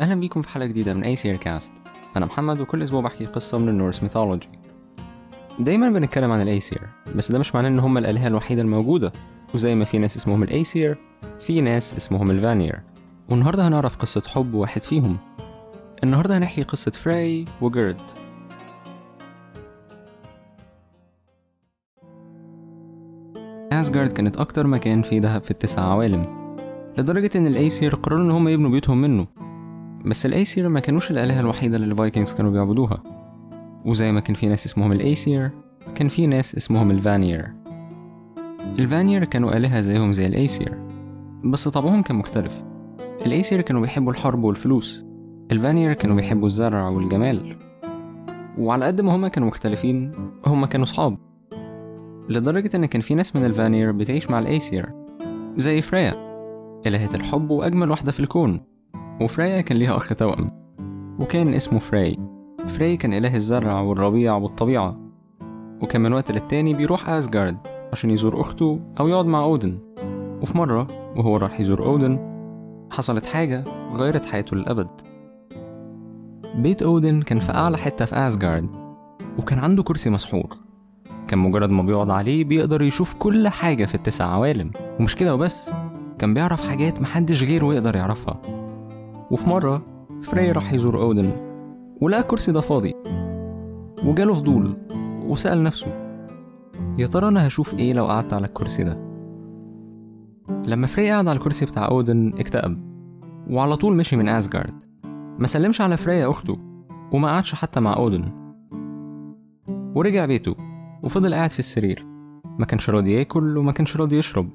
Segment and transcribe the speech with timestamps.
[0.00, 1.72] أهلا بيكم في حلقة جديدة من أي كاست
[2.16, 4.48] أنا محمد وكل أسبوع بحكي قصة من ال Norse mythology.
[5.58, 6.80] دايما بنتكلم عن الأيسير
[7.16, 9.12] بس ده مش معناه إن هم الآلهة الوحيدة الموجودة.
[9.54, 10.98] وزي ما في ناس اسمهم الأيسير
[11.40, 12.80] في ناس اسمهم الفانير
[13.30, 15.16] والنهاردة هنعرف قصة حب واحد فيهم.
[16.04, 18.00] النهاردة هنحكي قصة فراي وجيرد
[23.72, 26.24] أسجارد كانت أكتر مكان فيه دهب في التسع عوالم
[26.98, 29.39] لدرجة إن الأيسير قرروا إن هم يبنوا بيوتهم منه.
[30.04, 33.02] بس الأيسير ما كانوش الآلهة الوحيدة اللي ال Vikings كانوا بيعبدوها.
[33.84, 35.50] وزي ما كان في ناس اسمهم الأيسير
[35.94, 37.52] كان في ناس اسمهم الفانير
[38.78, 40.78] الفانير كانوا آلهة زيهم زي الأيسير
[41.44, 42.64] بس طبعهم كان مختلف.
[43.26, 45.04] الأيسير كانوا بيحبوا الحرب والفلوس.
[45.52, 47.56] الفانير كانوا بيحبوا الزرع والجمال.
[48.58, 50.12] وعلى قد ما هما كانوا مختلفين
[50.46, 51.18] هما كانوا صحاب.
[52.28, 54.90] لدرجة إن كان في ناس من الفانير بتعيش مع الأيسير
[55.56, 56.14] زي فريا
[56.86, 58.69] إلهة الحب وأجمل واحدة في الكون.
[59.20, 60.50] وفريا كان ليها أخ توأم
[61.20, 62.16] وكان اسمه فراي
[62.68, 64.96] فراي كان إله الزرع والربيع والطبيعة.
[65.82, 67.56] وكان من وقت للتاني بيروح أسجارد
[67.92, 69.78] عشان يزور أخته أو يقعد مع أودن.
[70.42, 70.86] وفي مرة
[71.16, 72.18] وهو راح يزور أودن
[72.92, 74.88] حصلت حاجة غيرت حياته للأبد.
[76.54, 78.68] بيت أودن كان في أعلى حتة في أسجارد
[79.38, 80.56] وكان عنده كرسي مسحور.
[81.28, 84.70] كان مجرد ما بيقعد عليه بيقدر يشوف كل حاجة في التسع عوالم.
[85.00, 85.70] ومش كده وبس
[86.18, 88.59] كان بيعرف حاجات محدش غيره يقدر يعرفها.
[89.30, 89.82] وفي مرة
[90.22, 91.32] فري راح يزور أودن
[92.00, 92.94] ولقى الكرسي ده فاضي
[94.04, 94.76] وجاله فضول
[95.26, 96.10] وسأل نفسه
[96.98, 99.10] يا ترى أنا هشوف إيه لو قعدت على الكرسي ده؟
[100.66, 102.90] لما فري قعد على الكرسي بتاع أودن اكتئب
[103.50, 104.82] وعلى طول مشي من أسجارد.
[105.38, 106.58] ما سلمش على فريا أخته
[107.12, 108.32] وما قعدش حتى مع أودن.
[109.94, 110.54] ورجع بيته
[111.02, 112.06] وفضل قاعد في السرير.
[112.58, 114.48] ما كانش راضي ياكل وما كانش راضي يشرب.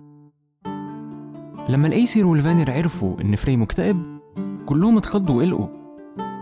[1.70, 4.15] لما الأيسير والفانير عرفوا إن فري مكتئب
[4.66, 5.68] كلهم اتخضوا وقلقوا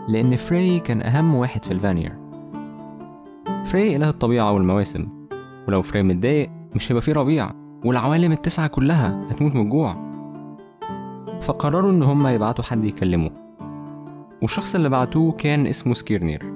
[0.08, 2.14] لأن فري كان أهم واحد في الفانير.
[3.66, 5.08] فري إله الطبيعة والمواسم
[5.68, 7.52] ولو فري متضايق مش هيبقى فيه ربيع
[7.86, 9.96] والعوالم التسعة كلها هتموت من الجوع.
[11.42, 13.30] فقرروا إن هما يبعتوا حد يكلمه
[14.42, 16.54] والشخص اللي بعتوه كان اسمه سكيرنير.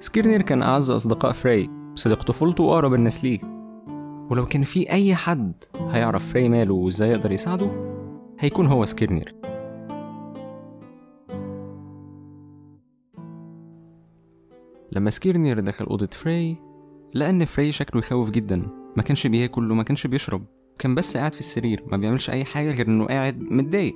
[0.00, 3.38] سكيرنير كان أعز أصدقاء فري صديق طفولته وأقرب الناس ليه.
[4.30, 5.52] ولو كان في أي حد
[5.90, 7.70] هيعرف فري ماله وإزاي يقدر يساعده
[8.40, 9.34] هيكون هو سكيرنير.
[14.92, 16.56] لما سكيرنير دخل أوضة فري
[17.14, 18.62] لقى إن فري شكله يخوف جدا.
[18.96, 20.44] ما كانش بياكل وما كانش بيشرب.
[20.78, 23.94] كان بس قاعد في السرير ما بيعملش أي حاجة غير إنه قاعد متضايق.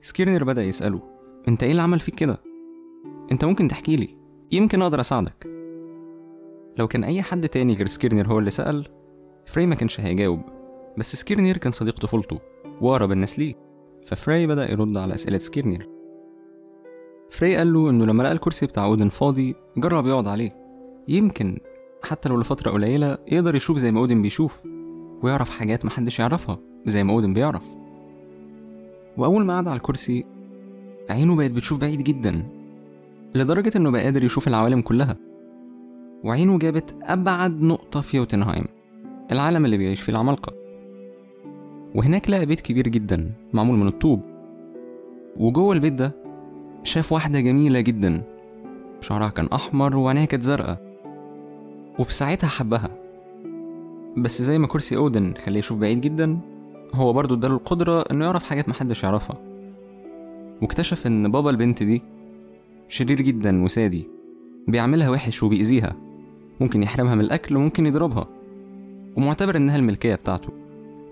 [0.00, 1.02] سكيرنير بدأ يسأله
[1.48, 2.40] أنت إيه اللي عمل فيك كده؟
[3.32, 4.16] أنت ممكن تحكي لي؟
[4.52, 5.46] يمكن أقدر أساعدك.
[6.78, 8.88] لو كان أي حد تاني غير سكيرنير هو اللي سأل
[9.46, 10.40] فري ما كانش هيجاوب.
[10.98, 12.40] بس سكيرنير كان صديق طفولته
[12.80, 13.54] وأقرب الناس ليه.
[14.02, 15.93] ففري بدأ يرد على أسئلة سكيرنير
[17.34, 20.56] فري قال له إنه لما لقى الكرسي بتاع أودن فاضي جرب يقعد عليه.
[21.08, 21.58] يمكن
[22.02, 24.62] حتى لو لفترة قليلة يقدر يشوف زي ما أودن بيشوف
[25.22, 27.62] ويعرف حاجات محدش يعرفها زي ما أودن بيعرف.
[29.16, 30.24] وأول ما قعد على الكرسي
[31.10, 32.42] عينه بقت بتشوف بعيد جدا
[33.34, 35.16] لدرجة إنه بقى قادر يشوف العوالم كلها.
[36.24, 38.64] وعينه جابت أبعد نقطة في يوتنهايم
[39.32, 40.52] العالم اللي بيعيش فيه العمالقة.
[41.94, 44.20] وهناك لقى بيت كبير جدا معمول من الطوب.
[45.36, 46.23] وجوه البيت ده
[46.84, 48.22] شاف واحدة جميلة جدا.
[49.00, 50.98] شعرها كان أحمر وعينيها كانت زرقاء.
[51.98, 52.90] وفي ساعتها حبها.
[54.16, 56.38] بس زي ما كرسي أودن خليه يشوف بعيد جدا
[56.94, 59.36] هو برضه اداله القدرة إنه يعرف حاجات محدش يعرفها.
[60.62, 62.02] واكتشف إن بابا البنت دي
[62.88, 64.08] شرير جدا وسادي
[64.68, 65.96] بيعملها وحش وبيأذيها.
[66.60, 68.28] ممكن يحرمها من الأكل وممكن يضربها.
[69.16, 70.48] ومعتبر إنها الملكية بتاعته.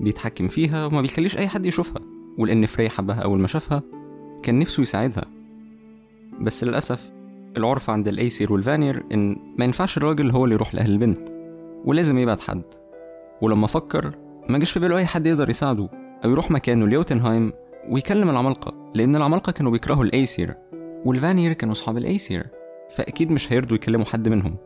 [0.01, 2.03] بيتحكم فيها وما بيخليش أي حد يشوفها.
[2.39, 3.83] ولأن فري حبها أول ما شافها
[4.43, 5.25] كان نفسه يساعدها.
[6.43, 7.13] بس للأسف
[7.57, 11.29] العرف عند الأيسير والفانير إن ما ينفعش الراجل هو اللي يروح لأهل البنت
[11.85, 12.63] ولازم يبعت حد.
[13.43, 14.15] ولما فكر
[14.49, 15.89] ما جاش في باله أي حد يقدر يساعده
[16.25, 17.53] أو يروح مكانه ليوتنهايم
[17.89, 20.55] ويكلم العمالقة لأن العمالقة كانوا بيكرهوا الأيسير
[21.05, 22.47] والفانير كانوا أصحاب الأيسير
[22.91, 24.57] فأكيد مش هيرضوا يكلموا حد منهم.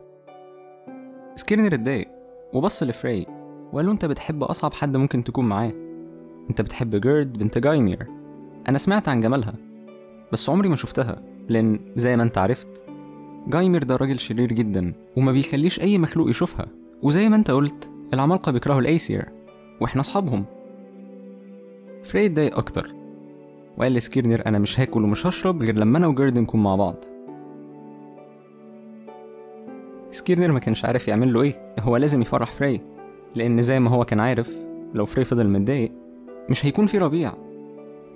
[1.35, 2.07] سكيرنر اتضايق
[2.53, 3.25] وبص لفري
[3.73, 5.71] وقال له أنت بتحب أصعب حد ممكن تكون معاه؟
[6.49, 8.07] أنت بتحب جيرد بنت جايمير.
[8.69, 9.53] أنا سمعت عن جمالها
[10.31, 11.36] بس عمري ما شفتها.
[11.49, 12.83] لأن زي ما أنت عرفت
[13.47, 16.65] جايمير ده راجل شرير جدا وما بيخليش أي مخلوق يشوفها.
[17.03, 19.25] وزي ما أنت قلت العمالقة بيكرهوا الأيسير
[19.81, 20.45] وإحنا أصحابهم.
[22.03, 22.93] فري اتضايق أكتر
[23.77, 26.95] وقال لسكيرنر أنا مش هاكل ومش هشرب غير لما أنا وجيرد نكون مع بعض.
[30.11, 31.75] سكيرنر ما كانش عارف يعمل له إيه.
[31.79, 32.81] هو لازم يفرح فري
[33.35, 34.57] لأن زي ما هو كان عارف
[34.93, 35.91] لو فري فضل متضايق
[36.49, 37.33] مش هيكون في ربيع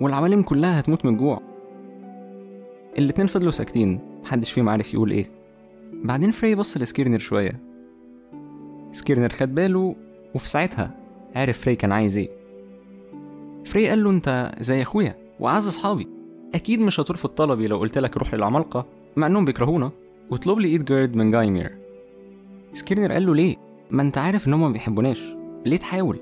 [0.00, 1.51] والعوالم كلها هتموت من الجوع.
[2.98, 5.30] الاتنين فضلوا ساكتين محدش فيهم عارف يقول إيه.
[5.92, 7.60] بعدين فري بص لسكيرنر شوية.
[8.92, 9.96] سكيرنر خد باله
[10.34, 10.94] وفي ساعتها
[11.36, 12.30] عرف فري كان عايز إيه.
[13.64, 16.08] فري قال له أنت زي أخويا وأعز أصحابي.
[16.54, 18.86] أكيد مش هترفض طلبي لو قلت لك روح للعمالقة
[19.16, 19.90] مع إنهم بيكرهونا.
[20.30, 21.78] واطلب لي إيد جيرد من جايمير.
[22.72, 23.56] سكيرنر قال له ليه؟
[23.90, 25.34] ما أنت عارف إن هم ما بيحبوناش.
[25.66, 26.18] ليه تحاول؟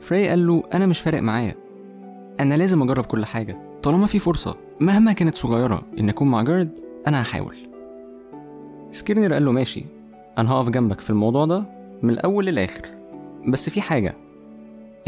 [0.00, 1.54] فري قال له أنا مش فارق معايا.
[2.40, 3.71] أنا لازم أجرب كل حاجة.
[3.82, 7.56] طالما في فرصة مهما كانت صغيرة إن أكون مع جيرد أنا هحاول.
[8.90, 9.84] سكيرنر قال له ماشي
[10.38, 11.64] أنا هقف جنبك في الموضوع ده
[12.02, 12.82] من الأول للآخر.
[13.48, 14.16] بس في حاجة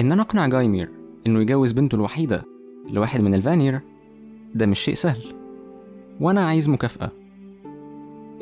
[0.01, 0.91] إن أنا أقنع جايمير
[1.27, 2.45] إنه يجوز بنته الوحيدة
[2.91, 3.81] لواحد من الفانير
[4.55, 5.35] ده مش شيء سهل.
[6.21, 7.11] وأنا عايز مكافأة.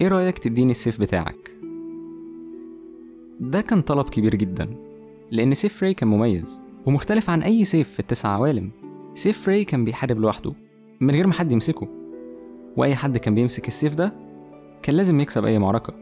[0.01, 1.51] إيه رأيك تديني السيف بتاعك؟
[3.41, 4.69] ده كان طلب كبير جدا
[5.31, 8.71] لأن سيف فري كان مميز ومختلف عن أي سيف في التسع عوالم.
[9.15, 10.53] سيف فري كان بيحارب لوحده
[11.01, 11.89] من غير ما حد يمسكه.
[12.77, 14.13] وأي حد كان بيمسك السيف ده
[14.83, 15.95] كان لازم يكسب أي معركة.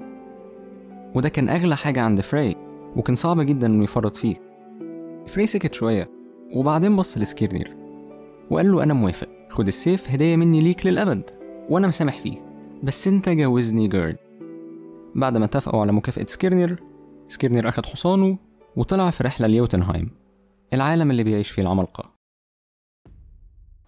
[1.15, 2.57] وده كان أغلى حاجة عند فري
[2.97, 4.37] وكان صعب جدا إنه يفرط فيه.
[5.27, 6.11] فري سكت شوية
[6.55, 7.77] وبعدين بص لسكيرنير
[8.51, 11.31] وقال له أنا موافق خد السيف هدية مني ليك للأبد
[11.71, 12.51] وأنا مسامح فيه.
[12.83, 14.17] بس أنت جوزني جيرد
[15.15, 16.83] بعد ما اتفقوا على مكافأة سكيرنير
[17.29, 18.39] سكيرنير أخد حصانه
[18.77, 20.11] وطلع في رحلة ليوتنهايم
[20.75, 22.20] العالم اللي بيعيش فيه العمالقة.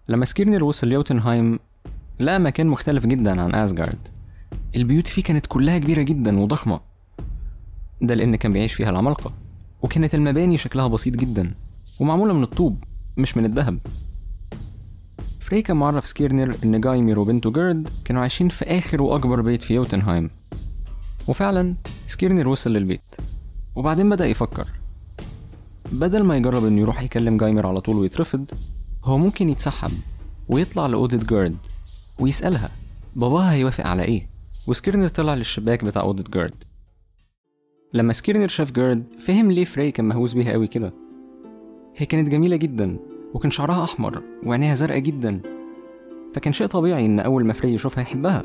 [0.07, 1.59] لما سكيرنير وصل ليوتنهايم
[2.19, 4.07] لقى مكان مختلف جدا عن أسجارد
[4.75, 6.79] البيوت فيه كانت كلها كبيرة جدا وضخمة.
[8.01, 9.33] ده لأن كان بيعيش فيها العمالقة.
[9.81, 11.51] وكانت المباني شكلها بسيط جدا
[11.99, 12.83] ومعمولة من الطوب
[13.17, 13.79] مش من الذهب.
[15.39, 19.73] فري كان معرف سكيرنر إن جايمير وبنته جيرد كانوا عايشين في آخر وأكبر بيت في
[19.73, 20.29] يوتنهايم.
[21.27, 21.75] وفعلا
[22.07, 23.15] سكيرنر وصل للبيت.
[23.75, 24.67] وبعدين بدأ يفكر.
[25.91, 28.51] بدل ما يجرب إنه يروح يكلم جايمر على طول ويترفض
[29.03, 29.91] هو ممكن يتسحب
[30.49, 31.57] ويطلع لأوضة جيرد
[32.19, 32.71] ويسألها
[33.15, 34.29] باباها هيوافق على إيه؟
[34.67, 36.63] وسكيرنر طلع للشباك بتاع أوضة جيرد
[37.93, 40.93] لما سكيرنر شاف جيرد فهم ليه فري كان مهووس بيها قوي كده.
[41.95, 42.97] هي كانت جميلة جدا
[43.33, 45.41] وكان شعرها أحمر وعينيها زرقاء جدا.
[46.33, 48.43] فكان شيء طبيعي إن أول ما فري يشوفها يحبها.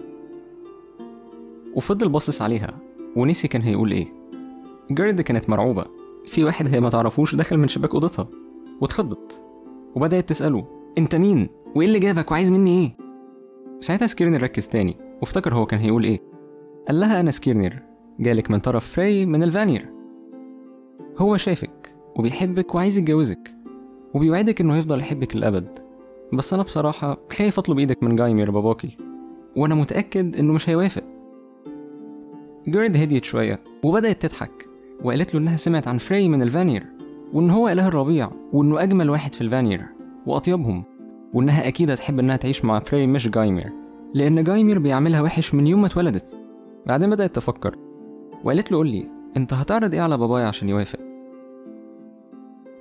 [1.74, 2.78] وفضل باصص عليها
[3.16, 4.12] ونسي كان هيقول إيه.
[4.92, 5.84] جيرد كانت مرعوبة.
[6.26, 8.28] في واحد هي ما تعرفوش دخل من شباك أوضتها
[8.80, 9.47] واتخضت.
[9.94, 10.66] وبدأت تسأله
[10.98, 12.96] أنت مين؟ وإيه اللي جابك؟ وعايز مني إيه؟
[13.80, 16.20] ساعتها سكيرنر ركز تاني وافتكر هو كان هيقول إيه.
[16.88, 17.82] قال لها أنا سكيرنر
[18.20, 19.88] جالك من طرف فري من الفانير.
[21.18, 23.54] هو شايفك وبيحبك وعايز يتجوزك
[24.14, 25.78] وبيوعدك إنه هيفضل يحبك للأبد.
[26.32, 28.96] بس أنا بصراحة خايف أطلب إيدك من جايمير باباكي
[29.56, 31.04] وأنا متأكد إنه مش هيوافق.
[32.68, 34.68] جيرد هديت شوية وبدأت تضحك
[35.04, 36.86] وقالت له إنها سمعت عن فري من الفانير.
[37.32, 39.86] وإن هو إله الربيع وإنه أجمل واحد في الفانير
[40.26, 40.84] وأطيبهم
[41.34, 43.72] وإنها أكيد هتحب إنها تعيش مع فري مش جايمير
[44.14, 46.38] لأن جايمير بيعملها وحش من يوم ما اتولدت.
[46.86, 47.76] بعدين بدأت تفكر
[48.44, 50.98] وقالت له قول لي أنت هتعرض إيه على بابايا عشان يوافق؟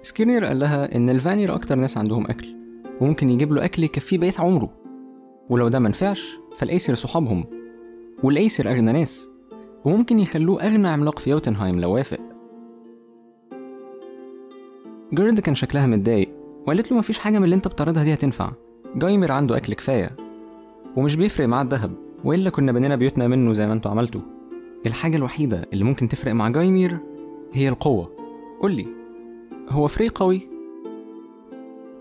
[0.01, 2.55] سكيرنير قال لها إن الفانير أكتر ناس عندهم أكل
[3.01, 4.69] وممكن يجيب له أكل يكفيه بقية عمره.
[5.49, 7.45] ولو ده منفعش فالأيسر صحابهم
[8.23, 9.29] والأيسر أغنى ناس
[9.85, 12.19] وممكن يخلوه أغنى عملاق في يوتنهايم لو وافق.
[15.13, 16.29] جيرد كان شكلها متضايق
[16.65, 18.51] وقالت له مفيش حاجة من اللي انت بتعرضها دي هتنفع.
[18.95, 20.15] جايمر عنده أكل كفاية.
[20.95, 21.91] ومش بيفرق معاه الذهب
[22.23, 24.21] وإلا كنا بنينا بيوتنا منه زي ما أنتوا عملتوا.
[24.85, 26.97] الحاجة الوحيدة اللي ممكن تفرق مع جايمير
[27.53, 28.11] هي القوة.
[28.61, 28.87] قولي
[29.69, 30.49] هو فري قوي؟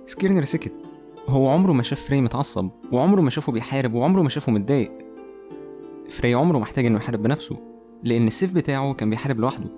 [0.06, 0.92] سكيرنر سكت.
[1.28, 4.92] هو عمره ما شاف فري متعصب وعمره ما شافه بيحارب وعمره ما شافه متضايق.
[6.10, 7.56] فري عمره ما احتاج إنه يحارب بنفسه
[8.04, 9.68] لأن السيف بتاعه كان بيحارب لوحده.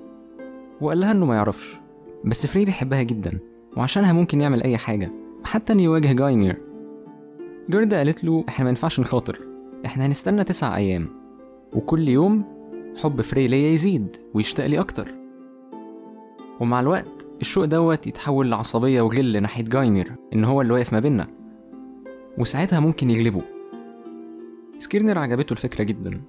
[0.81, 1.79] وقال لها إنه ما يعرفش.
[2.25, 3.39] بس فري بيحبها جدا
[3.77, 5.13] وعشانها ممكن يعمل أي حاجة
[5.45, 6.63] حتى انه يواجه جايمير.
[7.71, 9.41] جيرد قالت له إحنا ما ينفعش نخاطر
[9.87, 11.09] إحنا هنستنى تسع أيام
[11.73, 12.45] وكل يوم
[13.03, 15.15] حب فري ليا يزيد ويشتاق لي أكتر.
[16.61, 21.27] ومع الوقت الشوق دوت يتحول لعصبية وغل ناحية جايمير إن هو اللي واقف ما بينا
[22.39, 23.43] وساعتها ممكن يغلبه.
[24.79, 26.21] سكيرنر عجبته الفكرة جدا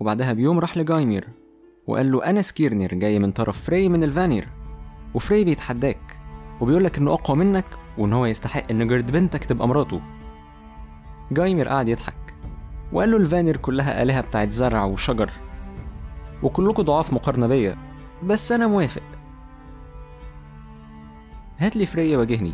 [0.00, 1.28] وبعدها بيوم راح لجايمير
[1.86, 4.48] وقال له أنا سكيرنر جاي من طرف فري من الفانير.
[5.14, 6.18] وفري بيتحداك
[6.60, 7.64] وبيقولك إنه أقوى منك
[7.98, 10.00] وإن هو يستحق إن جيرد بنتك تبقى مراته.
[11.32, 12.34] جايمير قعد يضحك
[12.92, 15.30] وقال له الفانير كلها آلهة بتاعت زرع وشجر
[16.42, 17.76] وكلكم ضعاف مقارنة بيا
[18.24, 19.02] بس أنا موافق.
[21.58, 22.52] هات لي فري يواجهني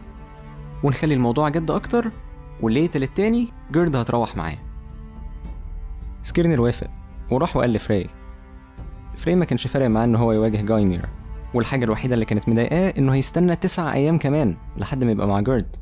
[0.85, 2.11] ونخلي الموضوع جد أكتر
[2.62, 4.59] واللي التاني جيرد هتروح معاه
[6.23, 6.91] سكيرنر وافق
[7.31, 8.07] وراح وقال لفري
[9.17, 11.18] فري ما كانش فارق معاه إن هو يواجه جايمير.
[11.55, 15.77] والحاجة الوحيدة اللي كانت مضايقاه إنه هيستنى تسع أيام كمان لحد ما يبقى مع جيرد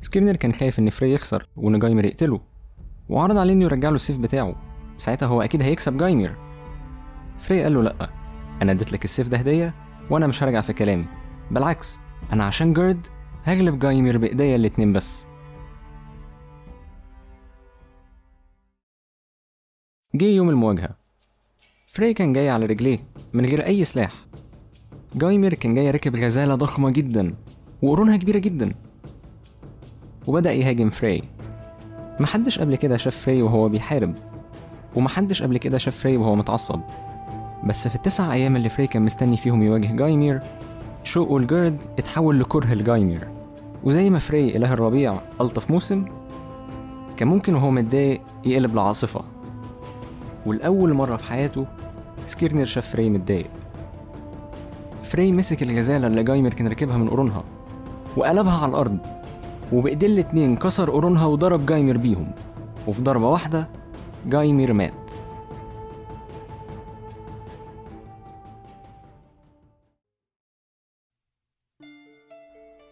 [0.00, 2.40] سكيرنر كان خايف إن فري يخسر وإن جايمر يقتله
[3.08, 4.54] وعرض عليه إنه يرجع له السيف بتاعه.
[4.96, 6.36] ساعتها هو أكيد هيكسب جايمر
[7.38, 8.10] فري قال له لأ
[8.62, 9.74] أنا اديت لك السيف ده هدية
[10.10, 11.06] وأنا مش هرجع في كلامي.
[11.50, 11.98] بالعكس
[12.32, 13.06] أنا عشان جيرد
[13.44, 15.26] هغلب جايمر بإيديا الاتنين بس.
[20.14, 20.96] جه يوم المواجهة.
[21.88, 22.98] فري كان جاي على رجليه
[23.32, 24.12] من غير أي سلاح.
[25.14, 27.34] جايمر كان جاي راكب غزالة ضخمة جدا
[27.82, 28.72] وقرونها كبيرة جدا.
[30.26, 31.22] وبدأ يهاجم فري.
[32.20, 34.14] محدش قبل كده شاف فري وهو بيحارب
[34.94, 36.80] ومحدش قبل كده شاف فري وهو متعصب.
[37.64, 40.40] بس في التسع أيام اللي فري كان مستني فيهم يواجه جايمير
[41.04, 43.28] شوقه لجيرد اتحول لكره لجايمير.
[43.84, 46.04] وزي ما فري إله الربيع ألطف موسم
[47.16, 49.20] كان ممكن وهو متضايق يقلب لعاصفة
[50.46, 51.66] ولأول مرة في حياته
[52.26, 53.50] سكيرنر شاف فري متضايق.
[55.12, 57.44] فري مسك الغزالة اللي جايمر كان راكبها من قرونها
[58.16, 58.98] وقلبها على الأرض
[59.72, 62.32] وبإيديه الاتنين كسر قرونها وضرب جايمر بيهم
[62.86, 63.68] وفي ضربة واحدة
[64.26, 64.92] جايمر مات.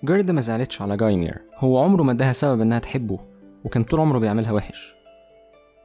[0.05, 3.19] جيرد ما زعلتش على جايمير هو عمره ما اداها سبب انها تحبه
[3.65, 4.93] وكان طول عمره بيعملها وحش.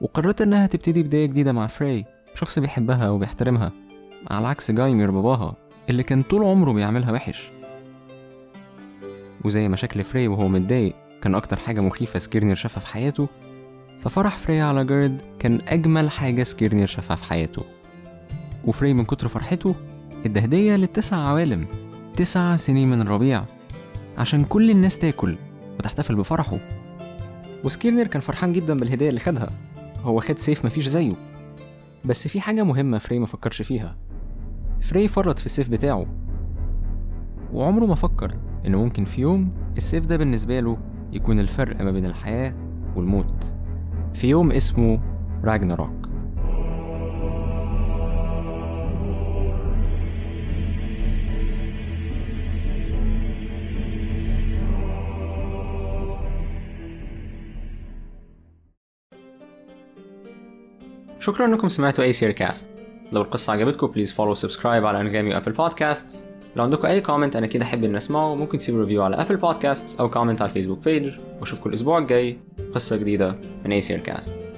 [0.01, 3.71] وقررت انها تبتدي بداية جديدة مع فري شخص بيحبها وبيحترمها
[4.31, 5.64] على عكس جايمير باباها.
[5.89, 7.51] اللي كان طول عمره بيعملها وحش.
[9.45, 13.27] وزي ما شكل فري وهو متضايق كان أكتر حاجة مخيفة سكيرنير شافها في حياته
[13.99, 17.63] ففرح فري على جيرد كان أجمل حاجة سكيرنير شافها في حياته.
[18.65, 19.75] وفري من كتر فرحته
[20.25, 21.67] ادى هدية للتسع عوالم
[22.15, 23.43] تسع سنين من الربيع
[24.17, 25.35] عشان كل الناس تاكل
[25.79, 26.57] وتحتفل بفرحه.
[27.63, 29.49] وسكيرنر كان فرحان جدا بالهدية اللي خدها
[30.03, 31.13] هو خد سيف مفيش زيه.
[32.05, 33.95] بس في حاجة مهمة فري ما فكرش فيها.
[34.85, 36.05] فري فرط في السيف بتاعه.
[37.53, 40.77] وعمره ما فكر إنه ممكن في يوم السيف ده بالنسبة له
[41.11, 42.53] يكون الفرق ما بين الحياة
[42.95, 43.53] والموت.
[44.13, 44.99] في يوم اسمه
[45.43, 46.09] راجناروك.
[61.19, 62.74] شكرا إنكم سمعتوا اي سير كاست
[63.15, 66.23] لو القصة عجبتكم please follow subscribe على Anghami و Apple Podcast
[66.55, 68.35] لو عندكم أي comment أنا كده أحب ان أسمعه.
[68.35, 72.37] ممكن تسيبوا review على Apple Podcast أو comment على ال Facebook page وأشوفكم الأسبوع الجاي.
[72.73, 74.54] قصة جديدة من اي كاست